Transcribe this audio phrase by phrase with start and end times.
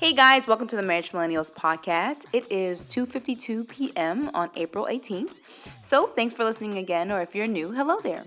[0.00, 2.24] Hey guys, welcome to the Marriage Millennials podcast.
[2.32, 4.30] It is 2:52 p.m.
[4.32, 5.74] on April 18th.
[5.84, 8.24] So, thanks for listening again or if you're new, hello there.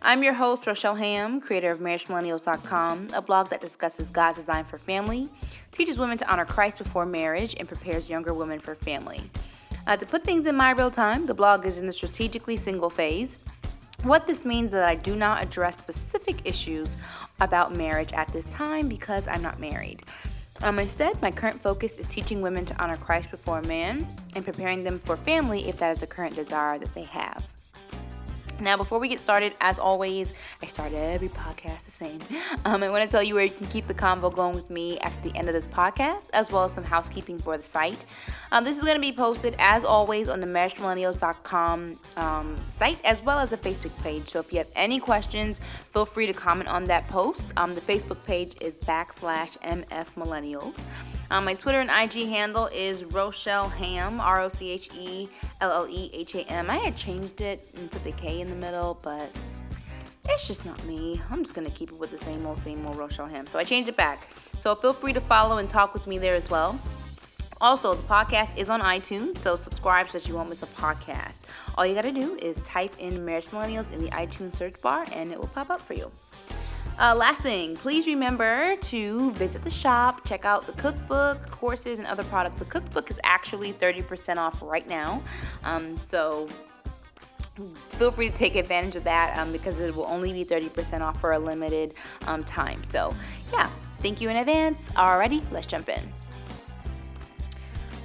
[0.00, 4.78] I'm your host Rochelle Ham, creator of marriagemillennials.com, a blog that discusses God's design for
[4.78, 5.28] family,
[5.72, 9.30] teaches women to honor Christ before marriage, and prepares younger women for family.
[9.86, 12.88] Uh, to put things in my real time, the blog is in the strategically single
[12.88, 13.40] phase.
[14.04, 16.96] What this means is that I do not address specific issues
[17.40, 20.02] about marriage at this time because I'm not married.
[20.62, 24.84] Um, instead, my current focus is teaching women to honor Christ before man and preparing
[24.84, 27.46] them for family if that is a current desire that they have.
[28.60, 32.20] Now, before we get started, as always, I start every podcast the same.
[32.64, 34.98] Um, I want to tell you where you can keep the convo going with me
[35.00, 38.04] at the end of this podcast, as well as some housekeeping for the site.
[38.52, 43.22] Um, this is going to be posted, as always, on the marriagemillennials.com um, site, as
[43.22, 44.28] well as a Facebook page.
[44.28, 45.58] So if you have any questions,
[45.90, 47.52] feel free to comment on that post.
[47.56, 51.19] Um, the Facebook page is backslash MF Millennials.
[51.30, 55.28] Um, my Twitter and IG handle is Rochelle Ham, R O C H E
[55.60, 56.68] L L E H A M.
[56.68, 59.30] I had changed it and put the K in the middle, but
[60.28, 61.20] it's just not me.
[61.30, 63.46] I'm just gonna keep it with the same old, same old Rochelle Ham.
[63.46, 64.26] So I changed it back.
[64.58, 66.78] So feel free to follow and talk with me there as well.
[67.60, 71.40] Also, the podcast is on iTunes, so subscribe so that you won't miss a podcast.
[71.76, 75.30] All you gotta do is type in Marriage Millennials in the iTunes search bar and
[75.30, 76.10] it will pop up for you.
[77.00, 82.06] Uh, last thing, please remember to visit the shop, check out the cookbook, courses, and
[82.06, 82.56] other products.
[82.56, 85.22] The cookbook is actually 30% off right now.
[85.64, 86.46] Um, so
[87.84, 91.18] feel free to take advantage of that um, because it will only be 30% off
[91.18, 91.94] for a limited
[92.26, 92.84] um, time.
[92.84, 93.14] So,
[93.50, 94.90] yeah, thank you in advance.
[94.90, 96.06] Alrighty, let's jump in.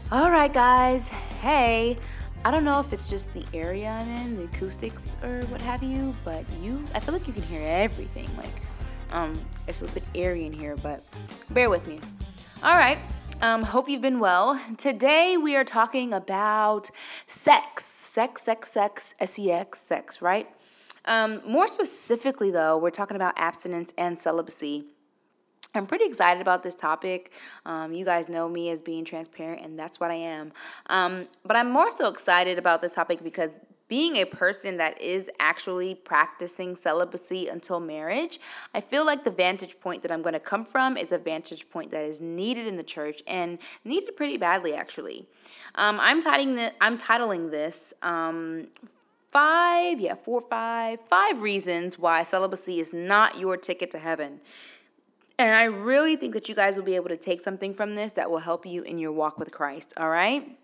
[0.10, 1.10] All right, guys.
[1.10, 1.98] Hey,
[2.46, 5.84] I don't know if it's just the area I'm in, the acoustics or what have
[5.84, 8.30] you, but you, I feel like you can hear everything.
[8.38, 8.65] Like,
[9.16, 11.02] um, it's a bit airy in here, but
[11.50, 12.00] bear with me.
[12.62, 12.98] All right.
[13.42, 14.62] Um, hope you've been well.
[14.78, 16.92] Today we are talking about
[17.26, 20.50] sex, sex, sex, sex, S-E-X, sex, right?
[21.06, 24.86] Um, more specifically, though, we're talking about abstinence and celibacy.
[25.74, 27.32] I'm pretty excited about this topic.
[27.66, 30.52] Um, you guys know me as being transparent, and that's what I am.
[30.88, 33.52] Um, but I'm more so excited about this topic because
[33.88, 38.40] being a person that is actually practicing celibacy until marriage,
[38.74, 41.70] I feel like the vantage point that I'm going to come from is a vantage
[41.70, 45.26] point that is needed in the church and needed pretty badly, actually.
[45.76, 46.74] Um, I'm titling this.
[46.82, 47.94] I'm titling this.
[48.02, 48.68] Um,
[49.32, 54.40] five, yeah, four, five, five reasons why celibacy is not your ticket to heaven.
[55.38, 58.14] And I really think that you guys will be able to take something from this
[58.14, 60.58] that will help you in your walk with Christ, all right?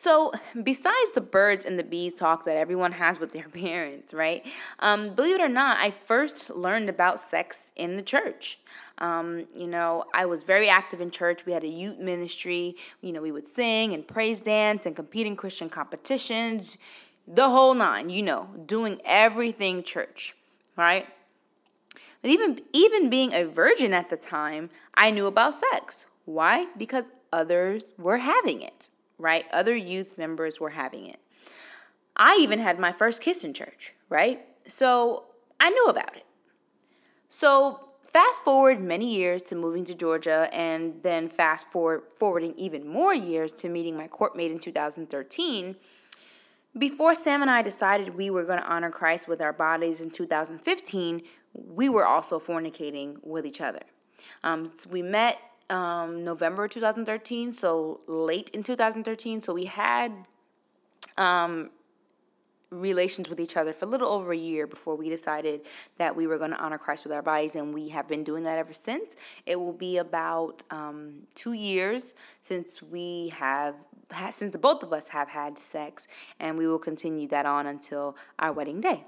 [0.00, 0.30] So,
[0.62, 4.46] besides the birds and the bees talk that everyone has with their parents, right?
[4.78, 8.60] Um, believe it or not, I first learned about sex in the church.
[8.98, 11.44] Um, you know, I was very active in church.
[11.44, 12.76] We had a youth ministry.
[13.00, 16.78] You know, we would sing and praise dance and compete in Christian competitions,
[17.26, 20.36] the whole nine, you know, doing everything church,
[20.76, 21.08] right?
[22.22, 26.06] But even even being a virgin at the time, I knew about sex.
[26.24, 26.66] Why?
[26.76, 29.44] Because others were having it right?
[29.52, 31.18] Other youth members were having it.
[32.16, 34.44] I even had my first kiss in church, right?
[34.66, 35.24] So
[35.60, 36.24] I knew about it.
[37.28, 42.86] So fast forward many years to moving to Georgia, and then fast forward forwarding even
[42.86, 45.76] more years to meeting my court mate in 2013.
[46.76, 50.10] Before Sam and I decided we were going to honor Christ with our bodies in
[50.10, 51.22] 2015,
[51.54, 53.82] we were also fornicating with each other.
[54.44, 55.38] Um, so we met
[55.70, 59.42] um, November 2013, so late in 2013.
[59.42, 60.12] So we had
[61.16, 61.70] um,
[62.70, 65.62] relations with each other for a little over a year before we decided
[65.96, 68.44] that we were going to honor Christ with our bodies, and we have been doing
[68.44, 69.16] that ever since.
[69.46, 73.74] It will be about um, two years since we have.
[74.30, 76.08] Since both of us have had sex,
[76.40, 79.04] and we will continue that on until our wedding day.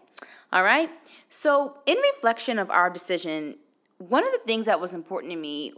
[0.53, 0.91] All right.
[1.31, 3.57] So, in reflection of our decision,
[3.97, 5.73] one of the things that was important to me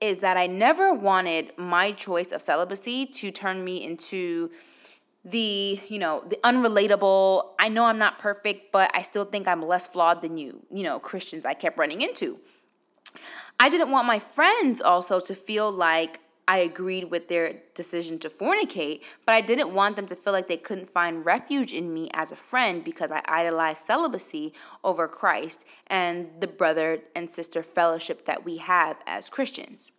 [0.00, 4.50] is that I never wanted my choice of celibacy to turn me into
[5.24, 9.60] the, you know, the unrelatable, I know I'm not perfect, but I still think I'm
[9.60, 12.38] less flawed than you, you know, Christians I kept running into.
[13.58, 16.20] I didn't want my friends also to feel like
[16.50, 20.48] I agreed with their decision to fornicate, but I didn't want them to feel like
[20.48, 24.52] they couldn't find refuge in me as a friend because I idolized celibacy
[24.82, 29.92] over Christ and the brother and sister fellowship that we have as Christians.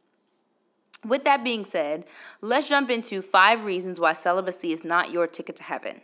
[1.05, 2.03] With that being said,
[2.41, 6.01] let's jump into five reasons why celibacy is not your ticket to heaven.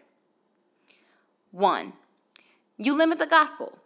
[1.51, 1.91] One,
[2.77, 3.79] you limit the gospel.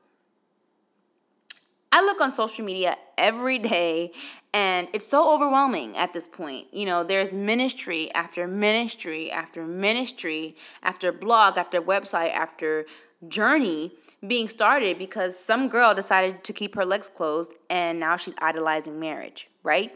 [1.91, 4.11] I look on social media every day
[4.53, 6.67] and it's so overwhelming at this point.
[6.73, 12.85] You know, there's ministry after ministry after ministry after blog after website after
[13.27, 13.91] journey
[14.25, 18.99] being started because some girl decided to keep her legs closed and now she's idolizing
[18.99, 19.93] marriage, right?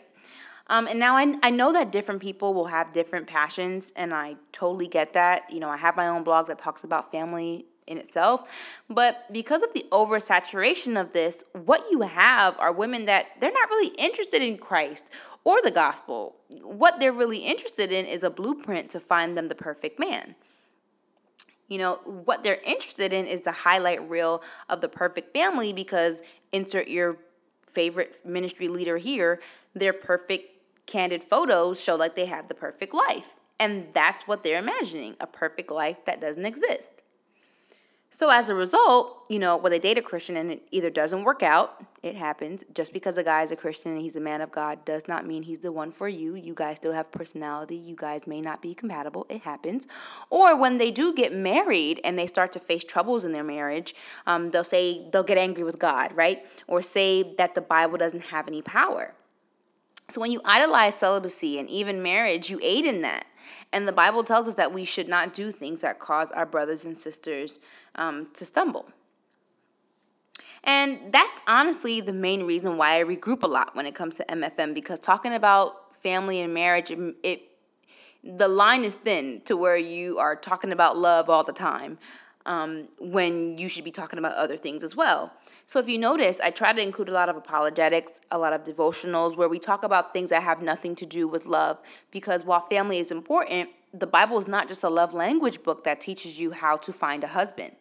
[0.68, 4.36] Um, and now I, I know that different people will have different passions, and I
[4.51, 5.51] totally get that.
[5.51, 8.81] You know, I have my own blog that talks about family in itself.
[8.89, 13.69] But because of the oversaturation of this, what you have are women that they're not
[13.69, 15.11] really interested in Christ
[15.43, 16.35] or the gospel.
[16.61, 20.35] What they're really interested in is a blueprint to find them the perfect man.
[21.67, 26.21] You know, what they're interested in is the highlight reel of the perfect family because
[26.51, 27.17] insert your
[27.67, 29.41] favorite ministry leader here,
[29.73, 30.49] their perfect
[30.85, 33.35] candid photos show like they have the perfect life.
[33.59, 37.01] And that's what they're imagining a perfect life that doesn't exist.
[38.17, 41.25] So as a result, you know, when they date a Christian and it either doesn't
[41.25, 42.63] work out, it happens.
[42.73, 45.27] Just because a guy is a Christian and he's a man of God does not
[45.27, 46.33] mean he's the one for you.
[46.33, 47.75] You guys still have personality.
[47.75, 49.25] You guys may not be compatible.
[49.27, 49.85] It happens.
[50.29, 53.94] Or when they do get married and they start to face troubles in their marriage,
[54.25, 56.47] um, they'll say they'll get angry with God, right?
[56.68, 59.13] Or say that the Bible doesn't have any power.
[60.07, 63.25] So when you idolize celibacy and even marriage, you aid in that.
[63.75, 66.86] And the Bible tells us that we should not do things that cause our brothers
[66.86, 67.60] and sisters
[67.95, 68.88] um, to stumble.
[70.63, 74.24] And that's honestly the main reason why I regroup a lot when it comes to
[74.27, 77.42] MFM because talking about family and marriage, it, it
[78.24, 82.00] the line is thin to where you are talking about love all the time
[82.45, 85.33] um, when you should be talking about other things as well.
[85.65, 88.63] So if you notice, I try to include a lot of apologetics, a lot of
[88.63, 91.81] devotionals where we talk about things that have nothing to do with love
[92.12, 96.01] because while family is important, the Bible is not just a love language book that
[96.01, 97.71] teaches you how to find a husband.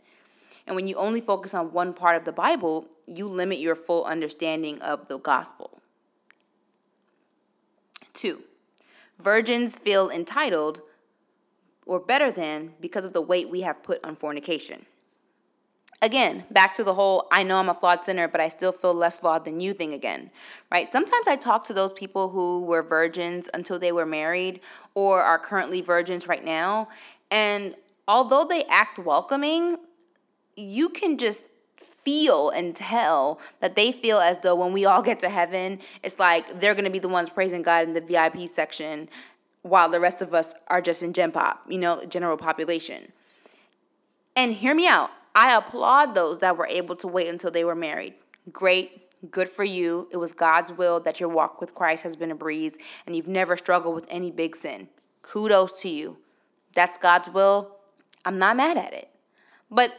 [0.67, 4.05] And when you only focus on one part of the Bible, you limit your full
[4.05, 5.83] understanding of the gospel.
[8.15, 8.45] Two,
[9.19, 10.81] virgins feel entitled
[11.87, 14.87] or better than because of the weight we have put on fornication.
[16.03, 18.93] Again, back to the whole I know I'm a flawed sinner, but I still feel
[18.93, 20.31] less flawed than you thing again,
[20.71, 20.93] right?
[20.93, 24.61] Sometimes I talk to those people who were virgins until they were married
[24.95, 26.89] or are currently virgins right now.
[27.31, 27.75] And
[28.07, 29.77] although they act welcoming,
[30.57, 35.21] you can just feel and tell that they feel as though when we all get
[35.21, 38.47] to heaven, it's like they're going to be the ones praising God in the VIP
[38.47, 39.09] section
[39.65, 43.11] while the rest of us are just in gen pop, you know, general population.
[44.37, 45.11] And hear me out.
[45.35, 48.15] I applaud those that were able to wait until they were married.
[48.53, 50.07] Great, good for you.
[50.13, 52.77] It was God's will that your walk with Christ has been a breeze
[53.07, 54.89] and you've never struggled with any big sin.
[55.23, 56.19] Kudos to you.
[56.75, 57.77] That's God's will.
[58.27, 59.09] I'm not mad at it.
[59.71, 59.93] But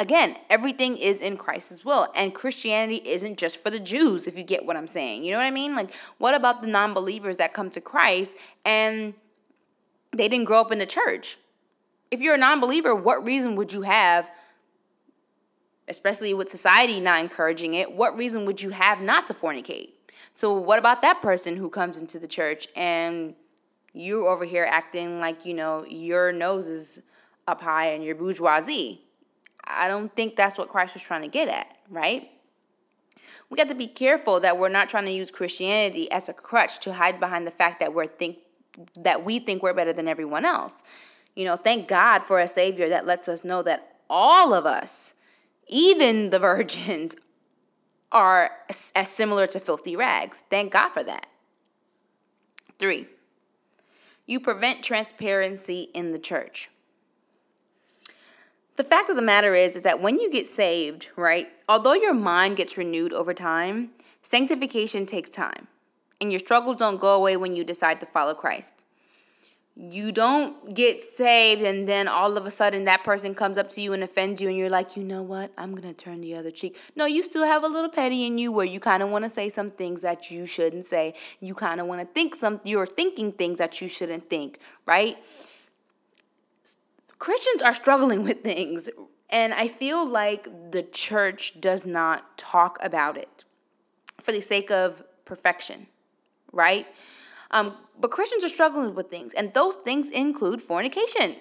[0.00, 2.08] again, everything is in Christ's will.
[2.16, 5.22] And Christianity isn't just for the Jews, if you get what I'm saying.
[5.22, 5.76] You know what I mean?
[5.76, 8.32] Like, what about the non believers that come to Christ
[8.64, 9.14] and
[10.12, 11.36] they didn't grow up in the church?
[12.10, 14.30] If you're a non believer, what reason would you have,
[15.86, 19.90] especially with society not encouraging it, what reason would you have not to fornicate?
[20.32, 23.34] So, what about that person who comes into the church and
[23.92, 27.02] you're over here acting like, you know, your nose is
[27.46, 29.02] up high and you're bourgeoisie?
[29.76, 32.30] I don't think that's what Christ was trying to get at, right?
[33.48, 36.78] We got to be careful that we're not trying to use Christianity as a crutch
[36.80, 38.38] to hide behind the fact that we're think
[38.96, 40.82] that we think we're better than everyone else.
[41.34, 45.16] You know, thank God for a savior that lets us know that all of us,
[45.66, 47.16] even the virgins,
[48.12, 48.50] are
[48.94, 50.40] as similar to filthy rags.
[50.48, 51.26] Thank God for that.
[52.78, 53.06] 3.
[54.26, 56.70] You prevent transparency in the church
[58.76, 61.48] the fact of the matter is is that when you get saved, right?
[61.68, 63.90] Although your mind gets renewed over time,
[64.22, 65.66] sanctification takes time.
[66.20, 68.74] And your struggles don't go away when you decide to follow Christ.
[69.76, 73.80] You don't get saved and then all of a sudden that person comes up to
[73.80, 75.52] you and offends you and you're like, "You know what?
[75.56, 78.52] I'm to turn the other cheek." No, you still have a little petty in you
[78.52, 81.14] where you kind of want to say some things that you shouldn't say.
[81.40, 85.16] You kind of want to think some you're thinking things that you shouldn't think, right?
[87.20, 88.88] Christians are struggling with things,
[89.28, 93.44] and I feel like the church does not talk about it
[94.18, 95.86] for the sake of perfection,
[96.50, 96.86] right?
[97.50, 101.36] Um, but Christians are struggling with things, and those things include fornication.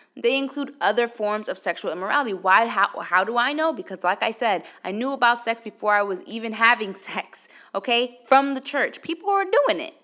[0.16, 2.32] they include other forms of sexual immorality.
[2.32, 2.66] Why?
[2.66, 3.74] How, how do I know?
[3.74, 8.18] Because, like I said, I knew about sex before I was even having sex, okay?
[8.26, 9.02] From the church.
[9.02, 9.94] People are doing it,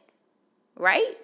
[0.77, 1.15] right?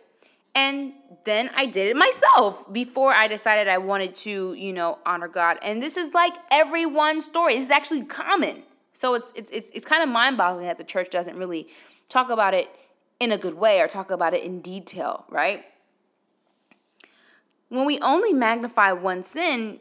[0.55, 5.29] And then I did it myself before I decided I wanted to, you know, honor
[5.29, 5.59] God.
[5.63, 7.55] And this is like everyone's story.
[7.55, 11.09] This is actually common, So it's it's it's, it's kind of mind-boggling that the church
[11.11, 11.69] doesn't really
[12.09, 12.69] talk about it
[13.19, 15.65] in a good way or talk about it in detail, right?
[17.71, 19.81] When we only magnify one sin,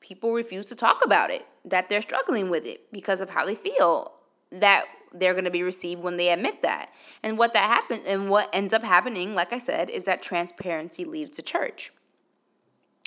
[0.00, 3.54] people refuse to talk about it, that they're struggling with it because of how they
[3.54, 4.12] feel
[4.50, 6.90] that they're going to be received when they admit that.
[7.22, 11.04] And what that happens and what ends up happening, like I said, is that transparency
[11.04, 11.92] leads to church.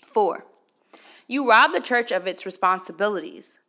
[0.06, 0.46] 4.
[1.27, 3.60] You rob the church of its responsibilities.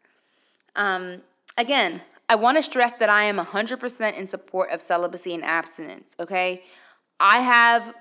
[0.74, 1.22] Um,
[1.58, 6.16] again, I want to stress that I am 100% in support of celibacy and abstinence,
[6.18, 6.62] okay?
[7.18, 7.94] I have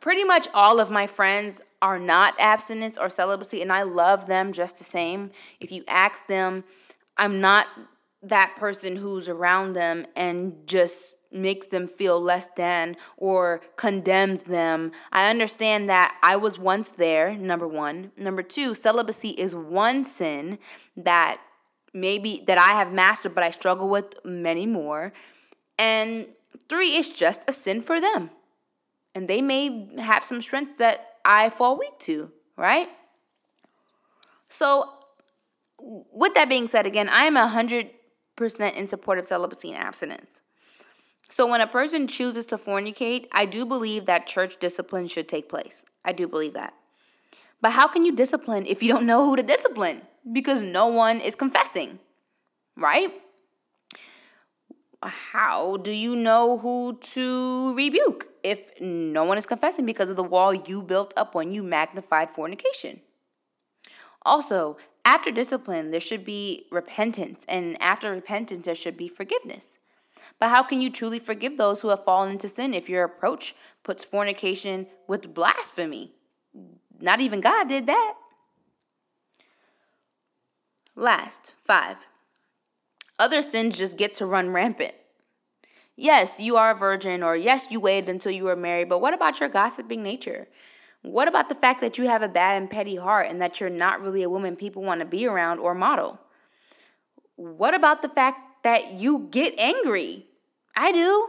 [0.00, 4.52] pretty much all of my friends are not abstinence or celibacy, and I love them
[4.52, 5.30] just the same.
[5.60, 6.64] If you ask them,
[7.16, 7.66] I'm not
[8.22, 14.92] that person who's around them and just makes them feel less than or condemns them.
[15.10, 18.12] I understand that I was once there, number one.
[18.16, 20.58] Number two, celibacy is one sin
[20.96, 21.40] that
[21.94, 25.12] maybe that I have mastered, but I struggle with many more.
[25.78, 26.28] And
[26.68, 28.30] three, it's just a sin for them.
[29.14, 32.88] And they may have some strengths that I fall weak to, right?
[34.48, 34.88] So,
[35.78, 37.90] with that being said, again, I am a 100%
[38.40, 40.42] in support of celibacy and abstinence.
[41.28, 45.48] So, when a person chooses to fornicate, I do believe that church discipline should take
[45.48, 45.84] place.
[46.04, 46.74] I do believe that.
[47.62, 50.02] But how can you discipline if you don't know who to discipline?
[50.30, 52.00] Because no one is confessing,
[52.76, 53.12] right?
[55.02, 60.22] How do you know who to rebuke if no one is confessing because of the
[60.22, 63.00] wall you built up when you magnified fornication?
[64.24, 64.76] Also,
[65.12, 69.78] after discipline, there should be repentance, and after repentance, there should be forgiveness.
[70.38, 73.54] But how can you truly forgive those who have fallen into sin if your approach
[73.82, 76.12] puts fornication with blasphemy?
[76.98, 78.14] Not even God did that.
[80.96, 82.06] Last, five.
[83.18, 84.94] Other sins just get to run rampant.
[85.94, 89.12] Yes, you are a virgin, or yes, you waited until you were married, but what
[89.12, 90.48] about your gossiping nature?
[91.02, 93.70] What about the fact that you have a bad and petty heart and that you're
[93.70, 96.20] not really a woman people want to be around or model?
[97.36, 100.26] What about the fact that you get angry?
[100.76, 101.28] I do.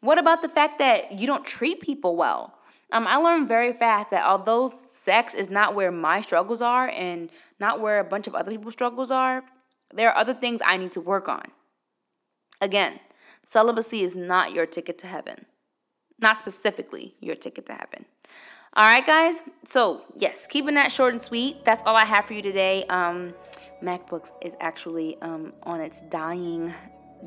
[0.00, 2.58] What about the fact that you don't treat people well?
[2.92, 7.30] Um, I learned very fast that although sex is not where my struggles are and
[7.58, 9.42] not where a bunch of other people's struggles are,
[9.92, 11.44] there are other things I need to work on.
[12.60, 13.00] Again,
[13.46, 15.46] celibacy is not your ticket to heaven,
[16.18, 18.04] not specifically your ticket to heaven.
[18.76, 19.40] All right, guys.
[19.62, 21.64] So yes, keeping that short and sweet.
[21.64, 22.84] That's all I have for you today.
[22.86, 23.32] Um,
[23.80, 26.74] MacBooks is actually um, on its dying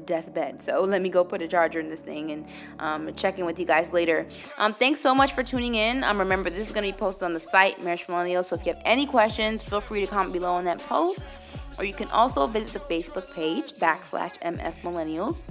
[0.04, 0.62] deathbed.
[0.62, 2.48] So let me go put a charger in this thing and
[2.80, 4.28] um, check in with you guys later.
[4.58, 6.04] Um, thanks so much for tuning in.
[6.04, 8.44] Um, remember, this is going to be posted on the site, Marriage Millennial.
[8.44, 11.30] So if you have any questions, feel free to comment below on that post.
[11.80, 15.44] Or you can also visit the Facebook page, backslash MF Millennials.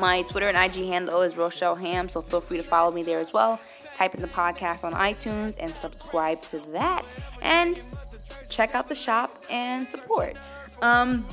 [0.00, 3.18] My Twitter and IG handle is Rochelle Ham, so feel free to follow me there
[3.18, 3.60] as well.
[3.94, 7.14] Type in the podcast on iTunes and subscribe to that.
[7.42, 7.78] And
[8.48, 10.36] check out the shop and support.
[10.80, 11.26] Um,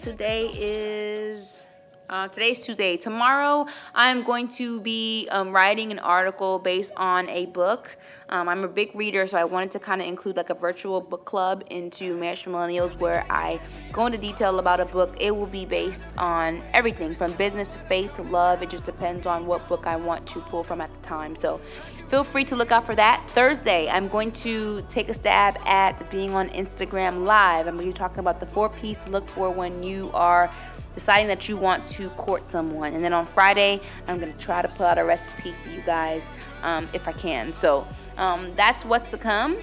[0.00, 1.66] today is
[2.10, 2.96] uh, today's Tuesday.
[2.96, 7.96] Tomorrow, I'm going to be um, writing an article based on a book.
[8.28, 11.00] Um, I'm a big reader, so I wanted to kind of include like a virtual
[11.00, 13.60] book club into Marriage for Millennials where I
[13.92, 15.16] go into detail about a book.
[15.20, 18.62] It will be based on everything from business to faith to love.
[18.62, 21.36] It just depends on what book I want to pull from at the time.
[21.36, 23.22] So feel free to look out for that.
[23.28, 27.66] Thursday, I'm going to take a stab at being on Instagram Live.
[27.66, 30.50] I'm going to be talking about the four P's to look for when you are
[30.92, 32.94] deciding that you want to court someone.
[32.94, 35.82] And then on Friday, I'm going to try to pull out a recipe for you
[35.82, 36.30] guys
[36.62, 37.52] um, if I can.
[37.52, 39.56] So um, that's what's to come.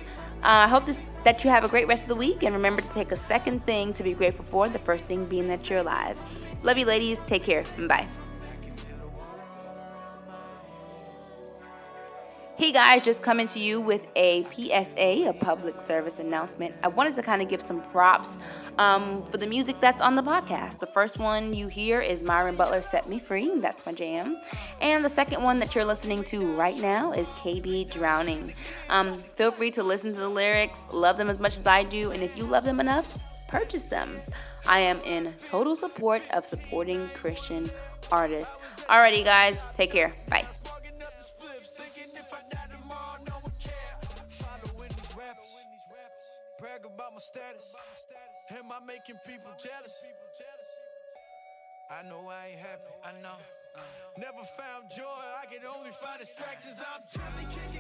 [0.44, 2.44] Uh, I hope this, that you have a great rest of the week.
[2.44, 5.48] And remember to take a second thing to be grateful for, the first thing being
[5.48, 6.20] that you're alive.
[6.64, 7.20] Love you, ladies.
[7.20, 7.64] Take care.
[7.88, 8.08] Bye.
[12.58, 16.74] Hey guys, just coming to you with a PSA, a public service announcement.
[16.84, 18.38] I wanted to kind of give some props
[18.78, 20.80] um, for the music that's on the podcast.
[20.80, 24.38] The first one you hear is Myron Butler Set Me Free, that's my jam.
[24.80, 28.54] And the second one that you're listening to right now is KB Drowning.
[28.88, 32.12] Um, feel free to listen to the lyrics, love them as much as I do,
[32.12, 34.16] and if you love them enough, purchase them.
[34.66, 37.70] I am in total support of supporting Christian
[38.14, 38.56] artists.
[38.86, 40.14] Alrighty, guys, take care.
[40.30, 40.46] Bye.
[47.16, 47.74] My status.
[48.52, 50.04] Am I making people jealous?
[51.90, 53.40] I know I ain't happy, I know.
[54.18, 56.84] Never found joy, I can only find distractions.
[56.84, 57.80] I'm telling, can you